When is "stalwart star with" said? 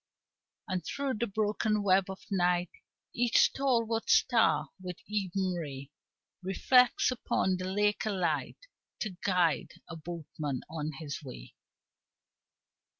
3.37-4.97